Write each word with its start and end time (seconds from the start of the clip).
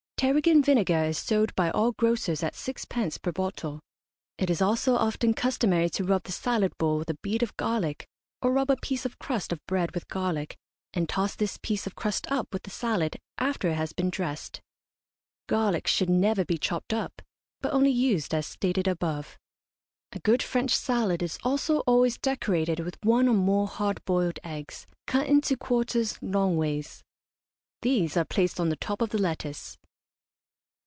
Tarragon 0.21 0.61
vinegar 0.61 1.05
is 1.05 1.17
sold 1.17 1.51
by 1.55 1.71
all 1.71 1.93
grocers 1.93 2.43
at 2.43 2.53
sixpence 2.53 3.17
per 3.17 3.31
bottle. 3.31 3.79
It 4.37 4.51
is 4.51 4.61
also 4.61 4.95
often 4.95 5.33
customary 5.33 5.89
to 5.89 6.03
rub 6.03 6.25
the 6.25 6.31
salad 6.31 6.77
bowl 6.77 6.99
with 6.99 7.09
a 7.09 7.15
bead 7.23 7.41
of 7.41 7.57
garlic, 7.57 8.05
or 8.39 8.53
rub 8.53 8.69
a 8.69 8.75
piece 8.75 9.03
of 9.03 9.17
crust 9.17 9.51
of 9.51 9.65
bread 9.65 9.95
with 9.95 10.07
garlic, 10.09 10.55
and 10.93 11.09
toss 11.09 11.33
this 11.35 11.57
piece 11.59 11.87
of 11.87 11.95
crust 11.95 12.31
up 12.31 12.49
with 12.53 12.61
the 12.61 12.69
salad 12.69 13.19
after 13.39 13.69
it 13.69 13.77
has 13.77 13.93
been 13.93 14.11
dressed. 14.11 14.61
Garlic 15.47 15.87
should 15.87 16.07
never 16.07 16.45
be 16.45 16.59
chopped 16.59 16.93
up, 16.93 17.23
but 17.59 17.73
only 17.73 17.89
used 17.89 18.31
as 18.31 18.45
stated 18.45 18.87
above. 18.87 19.39
A 20.11 20.19
good 20.19 20.43
French 20.43 20.75
salad 20.75 21.23
is 21.23 21.39
also 21.43 21.79
always 21.87 22.19
decorated 22.19 22.79
with 22.81 22.99
one 23.03 23.27
or 23.27 23.33
more 23.33 23.67
hard 23.67 24.05
boiled 24.05 24.37
eggs, 24.43 24.85
cut 25.07 25.25
into 25.25 25.57
quarters, 25.57 26.21
longways. 26.21 27.01
These 27.81 28.15
are 28.15 28.23
placed 28.23 28.59
on 28.59 28.69
the 28.69 28.75
top 28.75 29.01
of 29.01 29.09
the 29.09 29.17
lettuce. 29.19 29.79